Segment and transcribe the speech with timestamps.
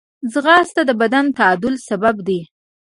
[0.33, 2.39] ځغاسته د بدن د تعادل سبب ده